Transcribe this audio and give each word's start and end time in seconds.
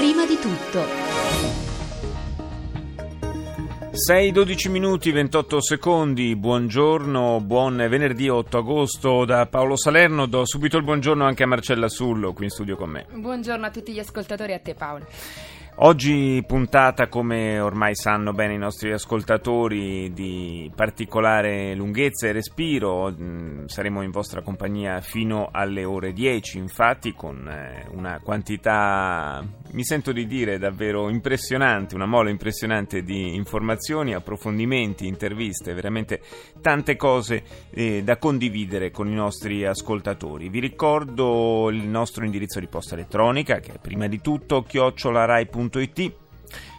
Prima 0.00 0.24
di 0.24 0.38
tutto. 0.38 0.82
6-12 3.92 4.70
minuti 4.70 5.10
28 5.10 5.60
secondi, 5.60 6.34
buongiorno, 6.36 7.42
buon 7.42 7.76
venerdì 7.86 8.30
8 8.30 8.56
agosto 8.56 9.26
da 9.26 9.44
Paolo 9.44 9.76
Salerno, 9.76 10.24
do 10.24 10.46
subito 10.46 10.78
il 10.78 10.84
buongiorno 10.84 11.22
anche 11.22 11.42
a 11.42 11.46
Marcella 11.46 11.90
Sullo 11.90 12.32
qui 12.32 12.44
in 12.44 12.50
studio 12.50 12.76
con 12.76 12.88
me. 12.88 13.04
Buongiorno 13.12 13.66
a 13.66 13.70
tutti 13.70 13.92
gli 13.92 13.98
ascoltatori 13.98 14.52
e 14.52 14.54
a 14.54 14.60
te 14.60 14.72
Paolo. 14.72 15.04
Oggi 15.82 16.44
puntata, 16.46 17.08
come 17.08 17.58
ormai 17.58 17.94
sanno 17.94 18.34
bene 18.34 18.52
i 18.52 18.58
nostri 18.58 18.92
ascoltatori, 18.92 20.12
di 20.12 20.70
particolare 20.76 21.74
lunghezza 21.74 22.26
e 22.26 22.32
respiro. 22.32 23.10
Mm, 23.10 23.64
saremo 23.64 24.02
in 24.02 24.10
vostra 24.10 24.42
compagnia 24.42 25.00
fino 25.00 25.48
alle 25.50 25.86
ore 25.86 26.12
10, 26.12 26.58
infatti, 26.58 27.14
con 27.14 27.48
eh, 27.48 27.86
una 27.92 28.20
quantità, 28.22 29.42
mi 29.70 29.82
sento 29.82 30.12
di 30.12 30.26
dire, 30.26 30.58
davvero 30.58 31.08
impressionante, 31.08 31.94
una 31.94 32.04
mole 32.04 32.28
impressionante 32.28 33.02
di 33.02 33.34
informazioni, 33.34 34.12
approfondimenti, 34.12 35.06
interviste, 35.06 35.72
veramente 35.72 36.20
tante 36.60 36.96
cose 36.96 37.42
eh, 37.70 38.02
da 38.02 38.18
condividere 38.18 38.90
con 38.90 39.08
i 39.08 39.14
nostri 39.14 39.64
ascoltatori. 39.64 40.50
Vi 40.50 40.60
ricordo 40.60 41.70
il 41.70 41.88
nostro 41.88 42.26
indirizzo 42.26 42.60
di 42.60 42.66
posta 42.66 42.96
elettronica, 42.96 43.60
che 43.60 43.72
è 43.72 43.78
prima 43.78 44.08
di 44.08 44.20
tutto 44.20 44.62
chiocciolarai.com 44.62 45.68
www.radioticino.it. 45.70 46.12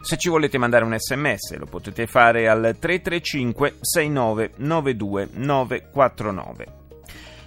Se 0.01 0.17
ci 0.17 0.29
volete 0.29 0.57
mandare 0.57 0.83
un 0.83 0.97
sms 0.97 1.55
lo 1.57 1.65
potete 1.65 2.05
fare 2.07 2.49
al 2.49 2.75
335 2.77 3.75
69 3.79 4.51
92 4.57 5.29
949. 5.31 6.65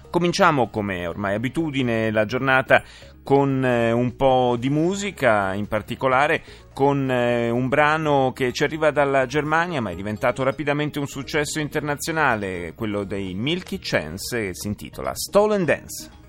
Cominciamo 0.09 0.69
come 0.69 1.05
ormai 1.05 1.35
abitudine 1.35 2.09
la 2.09 2.25
giornata 2.25 2.81
con 3.21 3.65
eh, 3.65 3.91
un 3.91 4.15
po' 4.15 4.55
di 4.57 4.69
musica, 4.69 5.53
in 5.53 5.67
particolare 5.67 6.41
con 6.73 7.09
eh, 7.11 7.49
un 7.49 7.67
brano 7.67 8.31
che 8.33 8.53
ci 8.53 8.63
arriva 8.63 8.91
dalla 8.91 9.25
Germania 9.25 9.81
ma 9.81 9.89
è 9.89 9.95
diventato 9.95 10.43
rapidamente 10.43 10.99
un 10.99 11.07
successo 11.07 11.59
internazionale, 11.59 12.73
quello 12.75 13.03
dei 13.03 13.33
Milky 13.33 13.79
Chance 13.81 14.53
si 14.53 14.67
intitola 14.67 15.13
Stolen 15.13 15.65
Dance. 15.65 16.24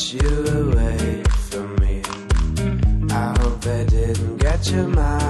you 0.00 0.20
away 0.46 1.22
from 1.50 1.76
me. 1.76 2.02
I 3.10 3.36
hope 3.40 3.60
they 3.60 3.84
didn't 3.84 4.38
get 4.38 4.70
your 4.70 4.88
mind. 4.88 5.21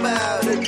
about 0.00 0.46
it. 0.46 0.59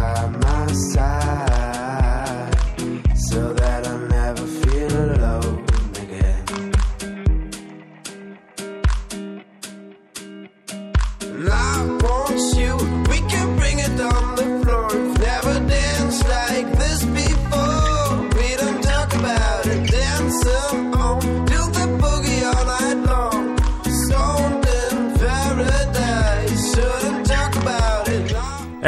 È 0.00 1.19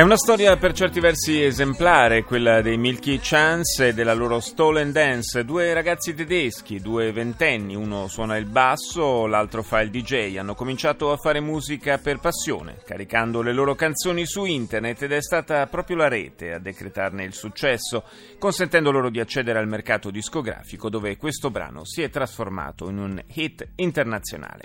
una 0.05 0.17
storia 0.17 0.57
per 0.57 0.73
certi 0.73 1.01
versi 1.01 1.45
esemplare, 1.45 2.25
quella 2.25 2.61
dei 2.61 2.77
Milky 2.77 3.21
Chance 3.23 3.89
e 3.89 3.95
della 3.95 4.15
loro 4.15 4.41
Stolen 4.41 4.91
Dance. 4.91 5.45
Due 5.45 5.73
ragazzi 5.75 6.15
tedeschi, 6.15 6.81
due 6.81 7.13
ventenni, 7.13 7.77
uno 7.77 8.09
suona 8.09 8.37
il 8.37 8.47
basso, 8.47 9.27
l'altro 9.27 9.63
fa 9.63 9.81
il 9.81 9.91
DJ. 9.91 10.39
Hanno 10.39 10.55
cominciato 10.55 11.13
a 11.13 11.19
fare 11.19 11.41
musica 11.41 11.99
per 11.99 12.21
passione, 12.21 12.79
caricando 12.85 13.43
le 13.43 13.53
loro 13.53 13.75
canzoni 13.75 14.27
su 14.27 14.45
internet 14.45 15.03
ed 15.03 15.13
è 15.13 15.23
stata 15.23 15.67
proprio 15.67 15.97
la 15.97 16.09
rete 16.09 16.55
a 16.55 16.59
decretarne 16.59 17.23
il 17.23 17.35
successo, 17.35 18.03
consentendo 18.39 18.91
loro 18.91 19.11
di 19.11 19.21
accedere 19.21 19.59
al 19.59 19.69
mercato 19.69 20.11
discografico 20.11 20.89
dove 20.89 21.17
questo 21.17 21.51
brano 21.51 21.85
si 21.85 22.03
è 22.03 22.09
trasformato 22.09 22.89
in 22.89 22.99
un 22.99 23.23
hit 23.35 23.69
internazionale. 23.77 24.65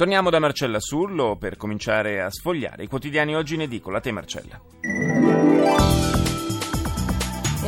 Torniamo 0.00 0.30
da 0.30 0.38
Marcella 0.38 0.80
Surlo 0.80 1.36
per 1.36 1.58
cominciare 1.58 2.22
a 2.22 2.30
sfogliare 2.30 2.84
i 2.84 2.86
quotidiani 2.86 3.36
oggi 3.36 3.56
in 3.56 3.60
edicola. 3.60 3.98
A 3.98 4.00
te 4.00 4.10
Marcella. 4.10 4.58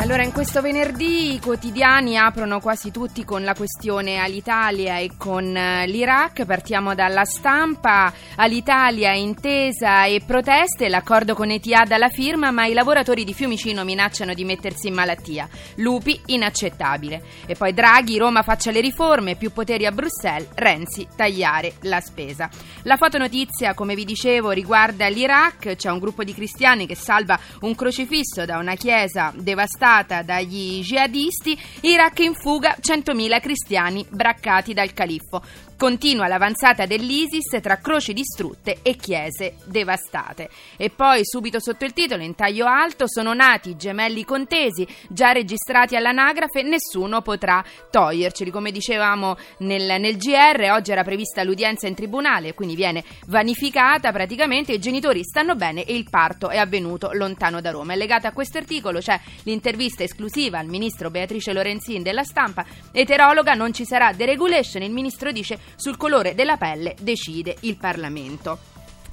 Allora 0.02 0.24
in 0.24 0.32
questo 0.32 0.60
venerdì 0.60 1.34
i 1.34 1.38
quotidiani 1.38 2.18
aprono 2.18 2.58
quasi 2.58 2.90
tutti 2.90 3.24
con 3.24 3.44
la 3.44 3.54
questione 3.54 4.16
all'Italia 4.16 4.98
e 4.98 5.12
con 5.16 5.56
eh, 5.56 5.86
l'Iraq. 5.86 6.44
Partiamo 6.44 6.96
dalla 6.96 7.24
stampa. 7.24 8.12
All'Italia 8.34 9.12
intesa 9.12 10.06
e 10.06 10.20
proteste, 10.26 10.88
l'accordo 10.88 11.36
con 11.36 11.50
Etihad 11.50 11.92
alla 11.92 12.08
firma, 12.08 12.50
ma 12.50 12.66
i 12.66 12.72
lavoratori 12.72 13.22
di 13.22 13.32
Fiumicino 13.32 13.84
minacciano 13.84 14.34
di 14.34 14.44
mettersi 14.44 14.88
in 14.88 14.94
malattia. 14.94 15.48
Lupi 15.76 16.20
inaccettabile. 16.26 17.22
E 17.46 17.54
poi 17.54 17.72
Draghi, 17.72 18.18
Roma 18.18 18.42
faccia 18.42 18.72
le 18.72 18.80
riforme, 18.80 19.36
più 19.36 19.52
poteri 19.52 19.86
a 19.86 19.92
Bruxelles, 19.92 20.48
Renzi 20.54 21.06
tagliare 21.14 21.74
la 21.82 22.00
spesa. 22.00 22.50
La 22.82 22.96
fotonotizia, 22.96 23.74
come 23.74 23.94
vi 23.94 24.04
dicevo, 24.04 24.50
riguarda 24.50 25.06
l'Iraq. 25.06 25.76
C'è 25.76 25.90
un 25.90 26.00
gruppo 26.00 26.24
di 26.24 26.34
cristiani 26.34 26.88
che 26.88 26.96
salva 26.96 27.38
un 27.60 27.76
crocifisso 27.76 28.44
da 28.44 28.58
una 28.58 28.74
chiesa 28.74 29.32
devastata 29.36 29.90
devastata 29.92 30.22
dagli 30.22 30.80
jihadisti, 30.82 31.58
Iraq 31.82 32.20
in 32.20 32.34
fuga, 32.34 32.76
100.000 32.80 33.40
cristiani 33.40 34.06
braccati 34.08 34.72
dal 34.72 34.92
califfo. 34.94 35.42
Continua 35.82 36.28
l'avanzata 36.28 36.86
dell'ISIS 36.86 37.60
tra 37.60 37.78
croci 37.78 38.12
distrutte 38.12 38.78
e 38.82 38.94
chiese 38.94 39.56
devastate. 39.64 40.48
E 40.76 40.90
poi, 40.90 41.22
subito 41.24 41.58
sotto 41.58 41.84
il 41.84 41.92
titolo, 41.92 42.22
in 42.22 42.36
taglio 42.36 42.66
alto, 42.66 43.08
sono 43.08 43.34
nati 43.34 43.70
i 43.70 43.76
gemelli 43.76 44.24
contesi, 44.24 44.86
già 45.08 45.32
registrati 45.32 45.96
all'anagrafe, 45.96 46.62
nessuno 46.62 47.20
potrà 47.20 47.64
toglierceli. 47.90 48.52
Come 48.52 48.70
dicevamo 48.70 49.36
nel, 49.58 50.00
nel 50.00 50.18
GR, 50.18 50.70
oggi 50.70 50.92
era 50.92 51.02
prevista 51.02 51.42
l'udienza 51.42 51.88
in 51.88 51.96
tribunale, 51.96 52.54
quindi 52.54 52.76
viene 52.76 53.02
vanificata 53.26 54.12
praticamente, 54.12 54.74
i 54.74 54.78
genitori 54.78 55.24
stanno 55.24 55.56
bene 55.56 55.82
e 55.82 55.96
il 55.96 56.08
parto 56.08 56.48
è 56.48 56.58
avvenuto 56.58 57.10
lontano 57.12 57.60
da 57.60 57.72
Roma. 57.72 57.94
È 57.94 57.96
legata 57.96 58.28
a 58.28 58.32
questo 58.32 58.58
articolo 58.58 59.00
c'è 59.00 59.18
l'intervista 59.42 60.04
esclusiva 60.04 60.60
al 60.60 60.68
ministro 60.68 61.10
Beatrice 61.10 61.52
Lorenzin 61.52 62.04
della 62.04 62.22
stampa, 62.22 62.64
eterologa, 62.92 63.54
non 63.54 63.72
ci 63.72 63.84
sarà 63.84 64.12
deregulation, 64.12 64.84
il 64.84 64.92
ministro 64.92 65.32
dice 65.32 65.70
sul 65.76 65.96
colore 65.96 66.34
della 66.34 66.56
pelle 66.56 66.94
decide 67.00 67.56
il 67.60 67.76
Parlamento. 67.76 68.71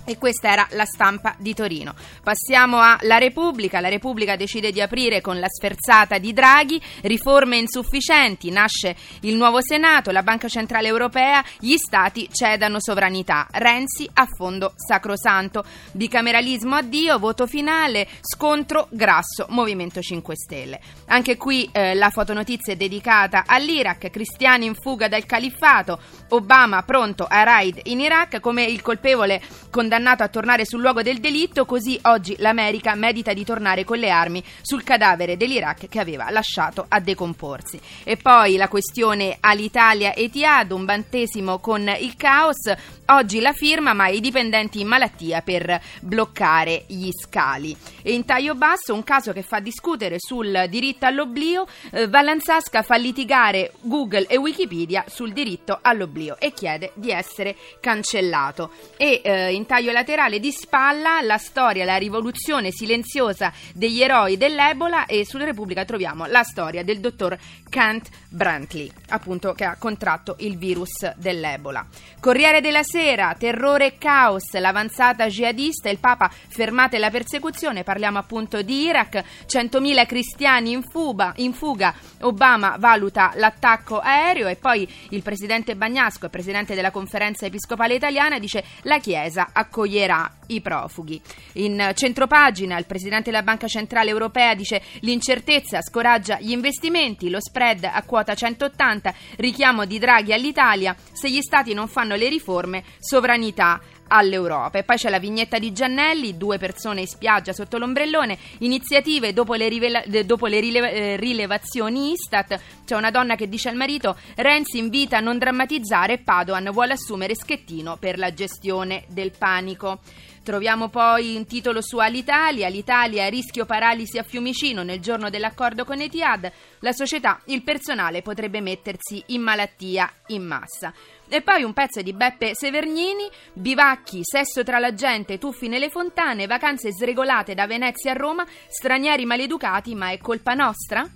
E 0.09 0.17
questa 0.17 0.49
era 0.51 0.67
la 0.71 0.85
stampa 0.85 1.35
di 1.37 1.53
Torino. 1.53 1.93
Passiamo 2.23 2.79
alla 2.81 3.19
Repubblica. 3.19 3.79
La 3.79 3.89
Repubblica 3.89 4.35
decide 4.35 4.71
di 4.71 4.81
aprire 4.81 5.21
con 5.21 5.39
la 5.39 5.45
sferzata 5.47 6.17
di 6.17 6.33
Draghi, 6.33 6.81
riforme 7.01 7.57
insufficienti, 7.57 8.49
nasce 8.49 8.95
il 9.21 9.35
nuovo 9.35 9.61
Senato, 9.61 10.09
la 10.09 10.23
Banca 10.23 10.47
Centrale 10.47 10.87
Europea, 10.87 11.45
gli 11.59 11.77
Stati 11.77 12.27
cedano 12.31 12.77
sovranità. 12.79 13.45
Renzi 13.51 14.09
a 14.11 14.25
fondo 14.35 14.73
sacrosanto. 14.77 15.63
Bicameralismo 15.91 16.73
addio, 16.73 17.19
voto 17.19 17.45
finale, 17.45 18.07
scontro 18.21 18.87
grasso, 18.89 19.45
Movimento 19.49 20.01
5 20.01 20.35
Stelle. 20.35 20.79
Anche 21.09 21.37
qui 21.37 21.69
eh, 21.71 21.93
la 21.93 22.09
fotonotizia 22.09 22.73
è 22.73 22.75
dedicata 22.75 23.43
all'Iraq, 23.45 24.09
cristiani 24.09 24.65
in 24.65 24.73
fuga 24.73 25.07
dal 25.07 25.27
califfato, 25.27 25.99
Obama 26.29 26.81
pronto 26.81 27.27
a 27.29 27.43
raid 27.43 27.81
in 27.83 27.99
Iraq 27.99 28.39
come 28.39 28.63
il 28.63 28.81
colpevole 28.81 29.39
condannato 29.69 29.97
condannato 29.99 30.23
a 30.23 30.29
tornare 30.29 30.65
sul 30.65 30.79
luogo 30.79 31.01
del 31.01 31.19
delitto, 31.19 31.65
così 31.65 31.99
oggi 32.03 32.35
l'America 32.37 32.95
medita 32.95 33.33
di 33.33 33.43
tornare 33.43 33.83
con 33.83 33.97
le 33.97 34.09
armi 34.09 34.41
sul 34.61 34.83
cadavere 34.83 35.35
dell'Iraq 35.35 35.89
che 35.89 35.99
aveva 35.99 36.29
lasciato 36.29 36.85
a 36.87 37.01
decomporsi. 37.01 37.79
E 38.05 38.15
poi 38.15 38.55
la 38.55 38.69
questione 38.69 39.37
all'Italia 39.41 40.15
Etihad, 40.15 40.71
un 40.71 40.85
battesimo 40.85 41.59
con 41.59 41.93
il 41.99 42.15
caos, 42.15 42.71
oggi 43.09 43.39
la 43.39 43.53
firma 43.53 43.93
ma 43.93 44.07
i 44.07 44.19
dipendenti 44.19 44.79
in 44.79 44.87
malattia 44.87 45.41
per 45.41 45.81
bloccare 46.01 46.85
gli 46.87 47.09
scali. 47.11 47.75
E 48.01 48.13
in 48.13 48.25
taglio 48.25 48.55
basso 48.55 48.93
un 48.93 49.03
caso 49.03 49.33
che 49.33 49.41
fa 49.41 49.59
discutere 49.59 50.15
sul 50.19 50.65
diritto 50.69 51.05
all'oblio, 51.05 51.67
eh, 51.91 52.07
Vallanzasca 52.07 52.83
fa 52.83 52.95
litigare 52.95 53.73
Google 53.81 54.27
e 54.27 54.37
Wikipedia 54.37 55.03
sul 55.07 55.33
diritto 55.33 55.79
all'oblio 55.81 56.37
e 56.39 56.53
chiede 56.53 56.91
di 56.95 57.11
essere 57.11 57.55
cancellato. 57.79 58.71
E 58.95 59.21
eh, 59.23 59.53
in 59.53 59.65
taglio 59.65 59.88
taglio 59.89 59.91
laterale 59.91 60.39
di 60.39 60.51
spalla 60.51 61.21
la 61.21 61.37
storia, 61.37 61.85
la 61.85 61.97
rivoluzione 61.97 62.71
silenziosa 62.71 63.51
degli 63.73 64.01
eroi 64.01 64.37
dell'Ebola 64.37 65.05
e 65.05 65.25
sulla 65.25 65.45
Repubblica 65.45 65.85
troviamo 65.85 66.25
la 66.25 66.43
storia 66.43 66.83
del 66.83 66.99
dottor 66.99 67.37
Kent 67.69 68.09
Brantley, 68.29 68.91
appunto 69.09 69.53
che 69.53 69.65
ha 69.65 69.75
contratto 69.77 70.35
il 70.39 70.57
virus 70.57 71.13
dell'Ebola. 71.15 71.85
Corriere 72.19 72.61
della 72.61 72.83
Sera, 72.83 73.35
terrore 73.37 73.85
e 73.85 73.97
caos, 73.97 74.51
l'avanzata 74.53 75.27
jihadista, 75.27 75.89
il 75.89 75.99
Papa 75.99 76.29
fermate 76.29 76.97
la 76.97 77.09
persecuzione, 77.09 77.83
parliamo 77.83 78.17
appunto 78.17 78.61
di 78.61 78.83
Iraq, 78.83 79.23
100.000 79.47 80.05
cristiani 80.05 80.71
in 80.71 80.83
fuga, 80.83 81.33
in 81.37 81.53
fuga, 81.53 81.93
Obama 82.21 82.75
valuta 82.77 83.31
l'attacco 83.35 83.99
aereo 83.99 84.47
e 84.47 84.55
poi 84.55 84.87
il 85.09 85.21
presidente 85.21 85.75
Bagnasco, 85.75 86.29
presidente 86.29 86.75
della 86.75 86.91
conferenza 86.91 87.45
episcopale 87.45 87.95
italiana, 87.95 88.39
dice 88.39 88.63
la 88.83 88.99
Chiesa 88.99 89.49
accoglie 89.53 89.68
accoglierà 89.69 90.29
i 90.47 90.61
profughi. 90.61 91.21
In 91.53 91.91
centropagina 91.93 92.77
il 92.77 92.85
presidente 92.85 93.29
della 93.29 93.43
Banca 93.43 93.67
Centrale 93.67 94.09
Europea 94.09 94.55
dice 94.55 94.81
l'incertezza 95.01 95.81
scoraggia 95.81 96.39
gli 96.39 96.51
investimenti, 96.51 97.29
lo 97.29 97.39
spread 97.39 97.83
a 97.83 98.01
quota 98.03 98.33
180, 98.33 99.13
richiamo 99.37 99.85
di 99.85 99.99
Draghi 99.99 100.33
all'Italia, 100.33 100.95
se 101.11 101.29
gli 101.29 101.41
stati 101.41 101.73
non 101.73 101.87
fanno 101.87 102.15
le 102.15 102.27
riforme, 102.27 102.83
sovranità 102.97 103.79
all'Europa. 104.09 104.77
E 104.77 104.83
poi 104.83 104.97
c'è 104.97 105.09
la 105.09 105.19
vignetta 105.19 105.57
di 105.57 105.71
Giannelli, 105.71 106.37
due 106.37 106.57
persone 106.57 107.01
in 107.01 107.07
spiaggia 107.07 107.53
sotto 107.53 107.77
l'ombrellone, 107.77 108.37
iniziative 108.59 109.33
dopo 109.33 109.53
le, 109.53 109.69
rivela- 109.69 110.03
dopo 110.25 110.47
le 110.47 110.59
rile- 110.59 110.91
eh, 110.91 111.15
rilevazioni 111.15 112.11
Istat. 112.11 112.59
C'è 112.85 112.95
una 112.95 113.11
donna 113.11 113.35
che 113.35 113.47
dice 113.47 113.69
al 113.69 113.75
marito 113.75 114.17
Renzi 114.35 114.77
invita 114.77 115.17
a 115.17 115.21
non 115.21 115.37
drammatizzare 115.37 116.13
e 116.13 116.17
Padoan 116.19 116.69
vuole 116.71 116.93
assumere 116.93 117.35
Schettino 117.35 117.97
per 117.97 118.17
la 118.17 118.33
gestione 118.33 119.05
del 119.07 119.31
panico. 119.37 119.99
Troviamo 120.43 120.87
poi 120.87 121.35
un 121.35 121.45
titolo 121.45 121.81
su 121.81 121.97
Alitalia, 121.97 122.69
l'Italia 122.69 123.27
rischio 123.27 123.65
paralisi 123.65 124.17
a 124.17 124.23
Fiumicino 124.23 124.81
nel 124.81 124.99
giorno 124.99 125.29
dell'accordo 125.29 125.85
con 125.85 125.99
Etihad, 125.99 126.51
la 126.79 126.91
società, 126.91 127.39
il 127.45 127.61
personale 127.61 128.23
potrebbe 128.23 128.59
mettersi 128.59 129.21
in 129.27 129.41
malattia 129.41 130.11
in 130.27 130.43
massa. 130.43 130.91
E 131.31 131.43
poi 131.43 131.61
un 131.61 131.73
pezzo 131.73 132.01
di 132.01 132.11
Beppe 132.11 132.55
Severnini, 132.55 133.29
bivacchi, 133.53 134.21
sesso 134.23 134.63
tra 134.63 134.79
la 134.79 134.95
gente, 134.95 135.37
tuffi 135.37 135.67
nelle 135.67 135.91
fontane, 135.91 136.47
vacanze 136.47 136.91
sregolate 136.91 137.53
da 137.53 137.67
Venezia 137.67 138.13
a 138.13 138.15
Roma, 138.15 138.43
stranieri 138.67 139.25
maleducati, 139.25 139.93
ma 139.93 140.09
è 140.09 140.17
colpa 140.17 140.55
nostra? 140.55 141.07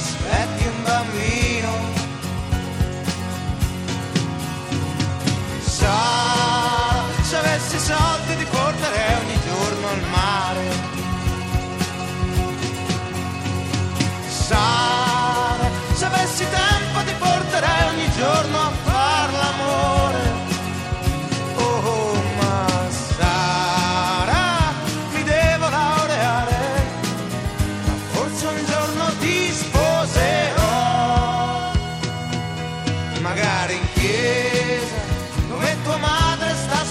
Aspetti 0.00 0.66
un 0.66 0.82
bambino. 0.82 1.72
Sa, 5.62 7.04
se 7.22 7.36
avessi 7.36 7.78
soldi 7.78 8.29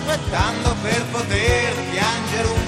aspettando 0.10 0.76
per 0.82 1.06
poter 1.12 1.74
piangere 1.92 2.48
un 2.48 2.59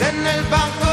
stato 0.00 0.08
solo 0.08 0.08
amore. 0.08 0.08
Se 0.08 0.10
nel 0.12 0.42
banco 0.48 0.89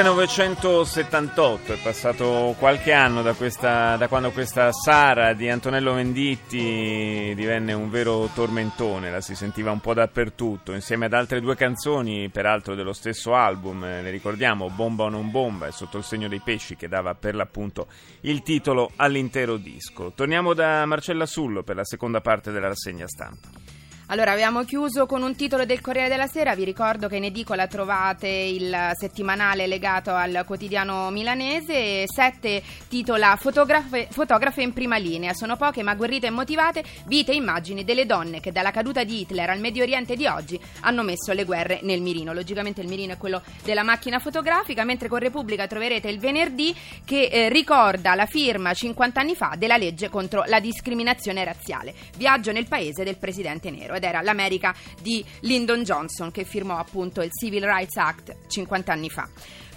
1978, 0.00 1.74
è 1.74 1.76
passato 1.82 2.54
qualche 2.58 2.90
anno 2.92 3.20
da, 3.20 3.34
questa, 3.34 3.96
da, 3.96 4.08
quando 4.08 4.30
questa 4.30 4.72
Sara 4.72 5.34
di 5.34 5.50
Antonello 5.50 5.92
Venditti 5.92 7.34
divenne 7.36 7.74
un 7.74 7.90
vero 7.90 8.30
tormentone, 8.34 9.10
la 9.10 9.20
si 9.20 9.34
sentiva 9.34 9.70
un 9.70 9.80
po' 9.80 9.92
dappertutto, 9.92 10.72
insieme 10.72 11.04
ad 11.04 11.12
altre 11.12 11.42
due 11.42 11.54
canzoni, 11.54 12.30
peraltro 12.30 12.74
dello 12.74 12.94
stesso 12.94 13.34
album, 13.34 13.82
le 13.82 14.10
ricordiamo, 14.10 14.70
Bomba 14.70 15.04
o 15.04 15.08
non 15.10 15.30
bomba 15.30 15.66
e 15.66 15.72
Sotto 15.72 15.98
il 15.98 16.04
segno 16.04 16.28
dei 16.28 16.40
pesci 16.40 16.76
che 16.76 16.88
dava 16.88 17.14
per 17.14 17.34
l'appunto 17.34 17.88
il 18.22 18.42
titolo 18.42 18.92
all'intero 18.96 19.58
disco. 19.58 20.12
Torniamo 20.14 20.54
da 20.54 20.86
Marcella 20.86 21.26
Sullo 21.26 21.62
per 21.62 21.76
la 21.76 21.84
seconda 21.84 22.22
parte 22.22 22.50
della 22.50 22.68
rassegna 22.68 23.06
stampa. 23.06 23.69
Allora, 24.10 24.32
abbiamo 24.32 24.64
chiuso 24.64 25.06
con 25.06 25.22
un 25.22 25.36
titolo 25.36 25.64
del 25.64 25.80
Corriere 25.80 26.08
della 26.08 26.26
Sera. 26.26 26.56
Vi 26.56 26.64
ricordo 26.64 27.06
che 27.06 27.14
in 27.14 27.22
edicola 27.22 27.68
trovate 27.68 28.26
il 28.26 28.76
settimanale 28.94 29.68
legato 29.68 30.12
al 30.12 30.42
quotidiano 30.44 31.10
milanese. 31.10 32.06
7 32.06 32.60
titola 32.88 33.36
fotografe, 33.36 34.08
fotografe 34.10 34.62
in 34.62 34.72
prima 34.72 34.96
linea. 34.96 35.32
Sono 35.32 35.56
poche 35.56 35.84
ma 35.84 35.94
guerrite 35.94 36.26
e 36.26 36.30
motivate. 36.30 36.82
Vite 37.06 37.30
e 37.30 37.36
immagini 37.36 37.84
delle 37.84 38.04
donne 38.04 38.40
che 38.40 38.50
dalla 38.50 38.72
caduta 38.72 39.04
di 39.04 39.20
Hitler 39.20 39.48
al 39.48 39.60
Medio 39.60 39.84
Oriente 39.84 40.16
di 40.16 40.26
oggi 40.26 40.58
hanno 40.80 41.04
messo 41.04 41.32
le 41.32 41.44
guerre 41.44 41.78
nel 41.82 42.00
mirino. 42.00 42.32
Logicamente 42.32 42.80
il 42.80 42.88
mirino 42.88 43.12
è 43.12 43.16
quello 43.16 43.42
della 43.62 43.84
macchina 43.84 44.18
fotografica, 44.18 44.82
mentre 44.82 45.06
con 45.06 45.20
Repubblica 45.20 45.68
troverete 45.68 46.08
il 46.08 46.18
venerdì 46.18 46.74
che 47.04 47.28
eh, 47.30 47.48
ricorda 47.48 48.16
la 48.16 48.26
firma 48.26 48.74
50 48.74 49.20
anni 49.20 49.36
fa 49.36 49.54
della 49.56 49.76
legge 49.76 50.08
contro 50.08 50.42
la 50.48 50.58
discriminazione 50.58 51.44
razziale. 51.44 51.94
Viaggio 52.16 52.50
nel 52.50 52.66
paese 52.66 53.04
del 53.04 53.16
presidente 53.16 53.70
nero 53.70 53.98
ed 54.00 54.04
era 54.04 54.22
l'America 54.22 54.74
di 55.00 55.24
Lyndon 55.40 55.84
Johnson 55.84 56.30
che 56.30 56.44
firmò 56.44 56.78
appunto 56.78 57.20
il 57.20 57.30
Civil 57.30 57.64
Rights 57.64 57.96
Act 57.96 58.36
50 58.48 58.92
anni 58.92 59.10
fa. 59.10 59.28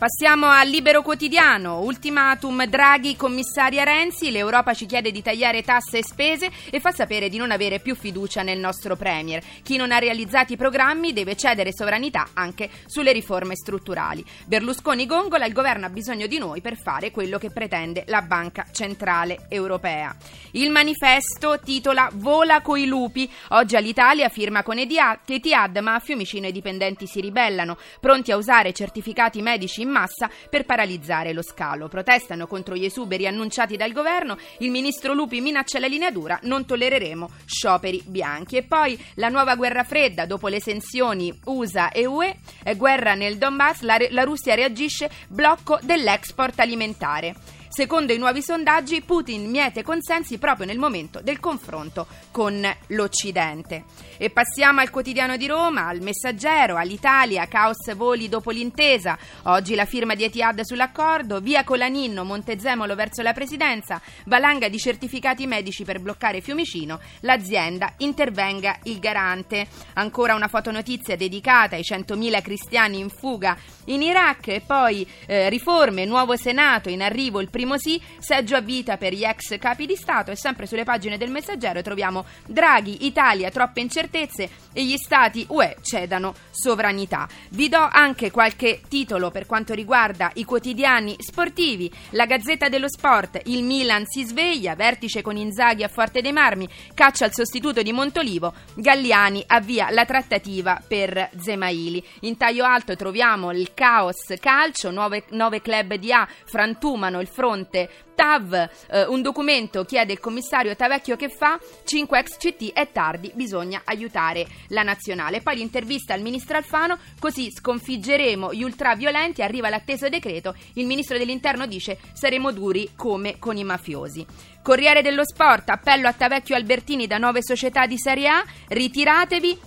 Passiamo 0.03 0.47
al 0.47 0.67
libero 0.67 1.01
quotidiano. 1.01 1.79
Ultimatum 1.79 2.65
Draghi, 2.65 3.15
commissaria 3.15 3.85
Renzi. 3.85 4.31
L'Europa 4.31 4.73
ci 4.73 4.85
chiede 4.85 5.11
di 5.11 5.21
tagliare 5.21 5.63
tasse 5.63 5.99
e 5.99 6.03
spese 6.03 6.51
e 6.69 6.81
fa 6.81 6.91
sapere 6.91 7.29
di 7.29 7.37
non 7.37 7.51
avere 7.51 7.79
più 7.79 7.95
fiducia 7.95 8.41
nel 8.41 8.59
nostro 8.59 8.97
Premier. 8.97 9.41
Chi 9.63 9.77
non 9.77 9.93
ha 9.93 9.99
realizzato 9.99 10.51
i 10.51 10.57
programmi 10.57 11.13
deve 11.13 11.37
cedere 11.37 11.71
sovranità 11.71 12.31
anche 12.33 12.69
sulle 12.85 13.13
riforme 13.13 13.55
strutturali. 13.55 14.25
Berlusconi 14.45 15.05
gongola, 15.05 15.45
il 15.45 15.53
governo 15.53 15.85
ha 15.85 15.89
bisogno 15.89 16.27
di 16.27 16.37
noi 16.37 16.59
per 16.59 16.75
fare 16.75 17.09
quello 17.09 17.37
che 17.37 17.51
pretende 17.51 18.03
la 18.07 18.23
Banca 18.23 18.65
Centrale 18.73 19.45
Europea. 19.47 20.13
Il 20.51 20.69
manifesto 20.69 21.61
titola 21.63 22.09
Vola 22.11 22.59
coi 22.59 22.87
lupi. 22.87 23.31
Oggi 23.51 23.77
all'Italia 23.77 24.27
firma 24.27 24.63
con 24.63 24.79
Etihad, 24.79 25.77
ma 25.77 25.93
a 25.93 25.99
Fiumicino 25.99 26.47
i 26.47 26.51
dipendenti 26.51 27.07
si 27.07 27.21
ribellano, 27.21 27.77
pronti 28.01 28.33
a 28.33 28.35
usare 28.35 28.73
certificati 28.73 29.41
medici 29.41 29.81
in 29.81 29.91
massa 29.93 30.29
per 30.49 30.65
paralizzare 30.65 31.31
lo 31.31 31.41
scalo. 31.41 31.87
Protestano 31.87 32.47
contro 32.47 32.75
gli 32.75 32.83
esuberi 32.83 33.27
annunciati 33.27 33.77
dal 33.77 33.93
governo. 33.93 34.37
Il 34.57 34.71
ministro 34.71 35.13
Lupi 35.13 35.39
minaccia 35.39 35.79
la 35.79 35.87
linea 35.87 36.11
dura: 36.11 36.37
non 36.43 36.65
tollereremo 36.65 37.29
scioperi 37.45 38.03
bianchi. 38.05 38.57
E 38.57 38.63
poi 38.63 39.01
la 39.15 39.29
nuova 39.29 39.55
guerra 39.55 39.83
fredda 39.83 40.25
dopo 40.25 40.49
le 40.49 40.59
sanzioni 40.59 41.33
USA 41.45 41.91
e 41.91 42.05
UE, 42.05 42.35
guerra 42.75 43.13
nel 43.13 43.37
Donbass, 43.37 43.81
la, 43.81 43.97
la 44.09 44.23
Russia 44.23 44.55
reagisce 44.55 45.09
blocco 45.29 45.79
dell'export 45.81 46.59
alimentare. 46.59 47.61
Secondo 47.75 48.13
i 48.13 48.19
nuovi 48.19 48.43
sondaggi, 48.43 49.01
Putin 49.01 49.49
miete 49.49 49.81
consensi 49.81 50.37
proprio 50.37 50.67
nel 50.67 50.77
momento 50.77 51.21
del 51.21 51.39
confronto 51.39 52.05
con 52.29 52.63
l'Occidente. 52.89 53.85
E 54.17 54.29
passiamo 54.29 54.81
al 54.81 54.91
quotidiano 54.91 55.37
di 55.37 55.47
Roma, 55.47 55.87
al 55.87 55.99
messaggero, 56.01 56.75
all'Italia, 56.77 57.47
caos 57.47 57.91
voli 57.95 58.29
dopo 58.29 58.51
l'intesa. 58.51 59.17
Oggi 59.45 59.73
la 59.73 59.85
firma 59.85 60.13
di 60.13 60.23
Etihad 60.23 60.61
sull'accordo, 60.61 61.39
via 61.39 61.63
Colaninno, 61.63 62.23
Montezemolo 62.23 62.93
verso 62.93 63.23
la 63.23 63.33
presidenza, 63.33 63.99
valanga 64.25 64.69
di 64.69 64.77
certificati 64.77 65.47
medici 65.47 65.83
per 65.83 65.99
bloccare 65.99 66.41
Fiumicino, 66.41 66.99
l'azienda 67.21 67.91
intervenga 67.97 68.77
il 68.83 68.99
garante. 68.99 69.65
Ancora 69.93 70.35
una 70.35 70.47
fotonotizia 70.47 71.15
dedicata 71.15 71.75
ai 71.75 71.81
100.000 71.81 72.39
cristiani 72.43 72.99
in 72.99 73.09
fuga 73.09 73.57
in 73.85 74.03
Iraq 74.03 74.49
e 74.49 74.61
poi 74.63 75.07
eh, 75.25 75.49
riforme, 75.49 76.05
nuovo 76.05 76.37
Senato, 76.37 76.89
in 76.89 77.01
arrivo 77.01 77.41
il 77.41 77.49
primo 77.49 77.61
primo 77.63 77.77
sì, 77.77 78.01
seggio 78.19 78.57
a 78.57 78.61
vita 78.61 78.97
per 78.97 79.13
gli 79.13 79.23
ex 79.23 79.57
capi 79.57 79.85
di 79.85 79.95
Stato 79.95 80.31
e 80.31 80.35
sempre 80.35 80.65
sulle 80.65 80.83
pagine 80.83 81.17
del 81.17 81.31
Messaggero 81.31 81.81
troviamo 81.81 82.25
Draghi, 82.45 83.05
Italia, 83.05 83.49
troppe 83.51 83.79
incertezze 83.79 84.49
e 84.73 84.83
gli 84.83 84.97
Stati 84.97 85.45
UE 85.47 85.77
cedano 85.81 86.33
sovranità. 86.51 87.25
Vi 87.51 87.69
do 87.69 87.87
anche 87.89 88.31
qualche 88.31 88.81
titolo 88.89 89.31
per 89.31 89.45
quanto 89.45 89.73
riguarda 89.73 90.29
i 90.33 90.43
quotidiani 90.43 91.15
sportivi. 91.19 91.89
La 92.09 92.25
Gazzetta 92.25 92.67
dello 92.67 92.89
Sport, 92.89 93.39
il 93.45 93.63
Milan 93.63 94.05
si 94.07 94.25
sveglia, 94.25 94.75
vertice 94.75 95.21
con 95.21 95.37
Inzaghi 95.37 95.83
a 95.83 95.87
Forte 95.87 96.21
dei 96.21 96.33
Marmi, 96.33 96.67
caccia 96.93 97.25
al 97.25 97.33
sostituto 97.33 97.81
di 97.81 97.93
Montolivo, 97.93 98.53
Galliani 98.73 99.41
avvia 99.47 99.89
la 99.89 100.03
trattativa 100.03 100.81
per 100.85 101.29
Zemaili. 101.39 102.03
In 102.21 102.35
taglio 102.35 102.65
alto 102.65 102.97
troviamo 102.97 103.51
il 103.51 103.73
caos 103.73 104.33
calcio, 104.39 104.91
nove, 104.91 105.23
nove 105.29 105.61
club 105.61 105.93
di 105.93 106.11
A 106.11 106.27
frantumano 106.43 107.21
il 107.21 107.27
fronte 107.27 107.51
fronte. 107.53 107.89
TAV, 108.15 108.69
eh, 108.91 109.05
un 109.05 109.23
documento 109.23 109.85
chiede 109.85 110.13
il 110.13 110.19
commissario 110.19 110.75
Tavecchio 110.75 111.15
che 111.15 111.29
fa, 111.29 111.59
5 111.83 112.19
ex 112.19 112.37
CT 112.37 112.73
è 112.73 112.91
tardi, 112.91 113.31
bisogna 113.33 113.81
aiutare 113.85 114.45
la 114.67 114.83
nazionale. 114.83 115.41
Poi 115.41 115.55
l'intervista 115.55 116.13
al 116.13 116.21
ministro 116.21 116.57
Alfano, 116.57 116.99
così 117.19 117.51
sconfiggeremo 117.51 118.53
gli 118.53 118.61
ultraviolenti, 118.61 119.41
arriva 119.41 119.69
l'atteso 119.69 120.09
decreto, 120.09 120.55
il 120.73 120.85
ministro 120.85 121.17
dell'interno 121.17 121.65
dice 121.65 121.97
saremo 122.13 122.51
duri 122.51 122.91
come 122.95 123.39
con 123.39 123.57
i 123.57 123.63
mafiosi. 123.63 124.25
Corriere 124.61 125.01
dello 125.01 125.25
Sport, 125.25 125.69
appello 125.69 126.07
a 126.07 126.13
Tavecchio 126.13 126.55
Albertini 126.55 127.07
da 127.07 127.17
nove 127.17 127.41
società 127.41 127.87
di 127.87 127.97
Serie 127.97 128.27
A, 128.27 128.45
ritiratevi, 128.69 129.59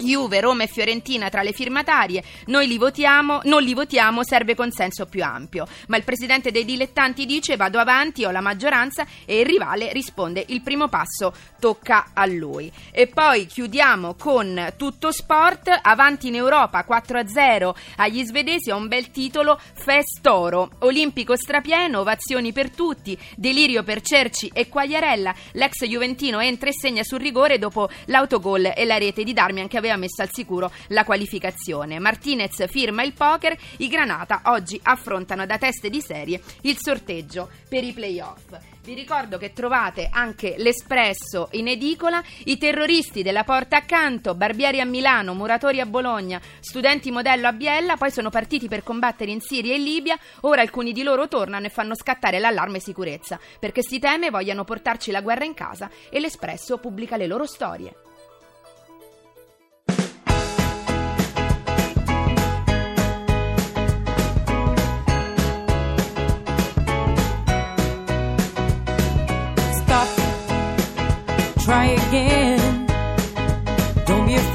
Juve, 0.00 0.40
Roma 0.40 0.64
e 0.64 0.66
Fiorentina 0.66 1.28
tra 1.28 1.42
le 1.42 1.52
firmatarie, 1.52 2.22
noi 2.46 2.66
li 2.66 2.78
votiamo, 2.78 3.40
non 3.44 3.62
li 3.62 3.74
votiamo, 3.74 4.24
serve 4.24 4.54
consenso 4.54 5.06
più 5.06 5.22
ampio. 5.22 5.66
Ma 5.88 5.96
il 5.96 6.04
presidente 6.04 6.50
dei 6.50 6.64
dilettanti 6.64 7.26
dice 7.26 7.56
vado 7.56 7.78
avanti, 7.78 8.24
ho 8.24 8.30
la 8.30 8.40
maggioranza 8.40 9.06
e 9.24 9.40
il 9.40 9.46
rivale 9.46 9.92
risponde 9.92 10.44
il 10.48 10.62
primo 10.62 10.88
passo 10.88 11.32
tocca 11.58 12.10
a 12.14 12.26
lui. 12.26 12.70
E 12.90 13.06
poi 13.06 13.46
chiudiamo 13.46 14.14
con 14.14 14.72
tutto 14.76 15.12
sport, 15.12 15.78
avanti 15.82 16.28
in 16.28 16.34
Europa 16.34 16.84
4-0 16.88 17.74
agli 17.96 18.24
svedesi, 18.24 18.70
ha 18.70 18.76
un 18.76 18.88
bel 18.88 19.10
titolo 19.10 19.58
Festoro, 19.74 20.70
olimpico 20.80 21.36
strapieno, 21.36 22.00
ovazioni 22.00 22.52
per 22.52 22.70
tutti, 22.70 23.18
delirio 23.36 23.82
per 23.82 24.00
Cerci 24.00 24.50
e 24.52 24.68
Quagliarella, 24.68 25.34
l'ex 25.52 25.84
Juventino 25.84 26.40
entra 26.40 26.68
e 26.68 26.72
segna 26.72 27.02
sul 27.02 27.20
rigore 27.20 27.58
dopo 27.58 27.88
l'autogol 28.06 28.72
e 28.74 28.84
la 28.84 28.98
rete 28.98 29.24
di 29.24 29.32
Darmian 29.32 29.68
che 29.68 29.78
aveva 29.78 29.89
aveva 29.90 29.96
messo 29.96 30.22
al 30.22 30.30
sicuro 30.32 30.70
la 30.88 31.04
qualificazione. 31.04 31.98
Martinez 31.98 32.68
firma 32.68 33.02
il 33.02 33.12
poker, 33.12 33.56
i 33.78 33.88
Granata 33.88 34.42
oggi 34.44 34.78
affrontano 34.82 35.46
da 35.46 35.58
teste 35.58 35.90
di 35.90 36.00
serie 36.00 36.40
il 36.62 36.76
sorteggio 36.78 37.48
per 37.68 37.84
i 37.84 37.92
playoff. 37.92 38.58
Vi 38.82 38.94
ricordo 38.94 39.36
che 39.36 39.52
trovate 39.52 40.08
anche 40.10 40.54
l'Espresso 40.56 41.48
in 41.52 41.68
edicola, 41.68 42.22
i 42.44 42.56
terroristi 42.56 43.22
della 43.22 43.44
porta 43.44 43.76
accanto, 43.76 44.34
Barbieri 44.34 44.80
a 44.80 44.86
Milano, 44.86 45.34
Muratori 45.34 45.80
a 45.80 45.86
Bologna, 45.86 46.40
studenti 46.60 47.10
modello 47.10 47.46
a 47.46 47.52
Biella, 47.52 47.96
poi 47.96 48.10
sono 48.10 48.30
partiti 48.30 48.68
per 48.68 48.82
combattere 48.82 49.32
in 49.32 49.40
Siria 49.40 49.74
e 49.74 49.78
Libia, 49.78 50.18
ora 50.40 50.62
alcuni 50.62 50.92
di 50.92 51.02
loro 51.02 51.28
tornano 51.28 51.66
e 51.66 51.70
fanno 51.70 51.94
scattare 51.94 52.38
l'allarme 52.38 52.80
sicurezza, 52.80 53.38
perché 53.58 53.82
si 53.82 53.98
teme 53.98 54.30
vogliano 54.30 54.64
portarci 54.64 55.10
la 55.10 55.20
guerra 55.20 55.44
in 55.44 55.54
casa 55.54 55.90
e 56.08 56.18
l'Espresso 56.18 56.78
pubblica 56.78 57.18
le 57.18 57.26
loro 57.26 57.46
storie. 57.46 58.09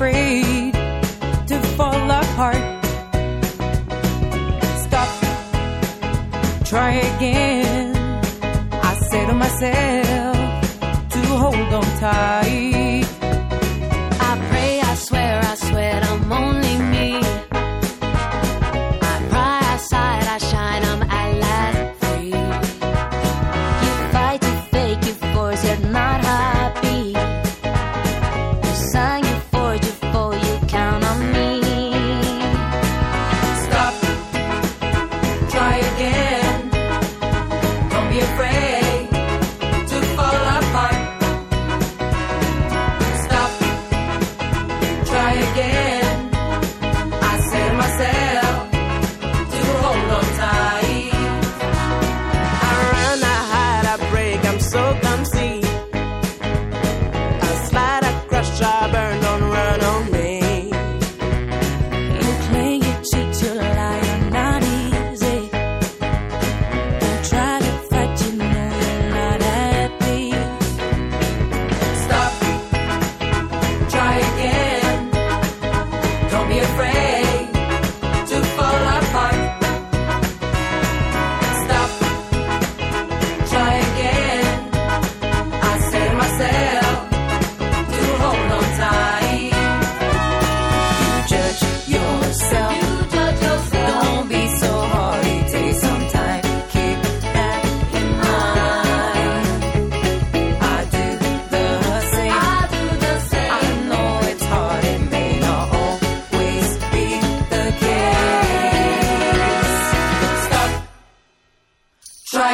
Afraid 0.05 0.71
to 1.47 1.59
fall 1.75 2.11
apart. 2.11 2.61
Stop, 4.77 5.09
try 6.63 6.91
again. 7.15 7.64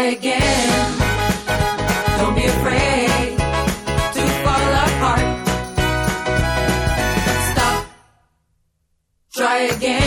Try 0.02 0.10
again. 0.14 0.98
Don't 2.18 2.34
be 2.34 2.46
afraid 2.46 3.38
to 4.16 4.24
fall 4.44 4.74
apart. 4.88 5.28
Stop. 7.52 7.86
Try 9.32 9.58
again. 9.76 10.01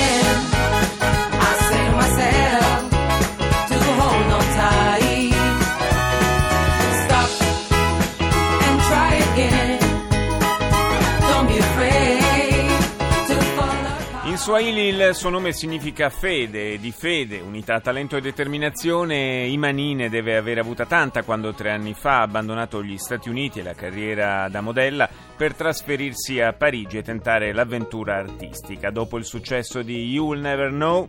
Swahili 14.54 14.86
il 14.86 15.10
suo 15.14 15.30
nome 15.30 15.52
significa 15.52 16.10
fede, 16.10 16.78
di 16.78 16.92
fede, 16.92 17.40
unità, 17.40 17.80
talento 17.80 18.16
e 18.16 18.20
determinazione. 18.20 19.46
Imanine 19.46 20.08
deve 20.08 20.36
aver 20.36 20.58
avuta 20.58 20.86
tanta 20.86 21.24
quando 21.24 21.52
tre 21.54 21.72
anni 21.72 21.92
fa 21.92 22.18
ha 22.18 22.22
abbandonato 22.22 22.80
gli 22.80 22.96
Stati 22.96 23.28
Uniti 23.28 23.58
e 23.58 23.62
la 23.64 23.74
carriera 23.74 24.48
da 24.48 24.60
modella 24.60 25.08
per 25.36 25.56
trasferirsi 25.56 26.38
a 26.40 26.52
Parigi 26.52 26.98
e 26.98 27.02
tentare 27.02 27.52
l'avventura 27.52 28.14
artistica. 28.14 28.92
Dopo 28.92 29.18
il 29.18 29.24
successo 29.24 29.82
di 29.82 30.04
You 30.04 30.28
Will 30.28 30.42
Never 30.42 30.70
Know, 30.70 31.08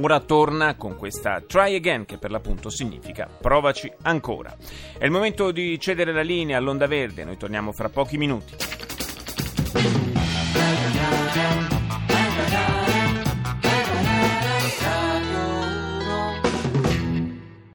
ora 0.00 0.20
torna 0.20 0.74
con 0.76 0.96
questa 0.96 1.42
Try 1.46 1.74
Again, 1.74 2.06
che 2.06 2.16
per 2.16 2.30
l'appunto 2.30 2.70
significa 2.70 3.28
provaci 3.38 3.92
ancora. 4.04 4.56
È 4.96 5.04
il 5.04 5.10
momento 5.10 5.50
di 5.50 5.78
cedere 5.78 6.10
la 6.14 6.22
linea 6.22 6.56
all'Onda 6.56 6.86
Verde, 6.86 7.24
noi 7.24 7.36
torniamo 7.36 7.70
fra 7.70 7.90
pochi 7.90 8.16
minuti. 8.16 8.56